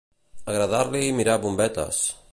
Agradar-li 0.53 1.03
mirar 1.19 1.39
bombetes. 1.47 2.05